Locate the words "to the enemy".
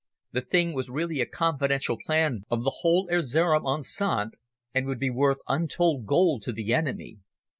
6.41-7.19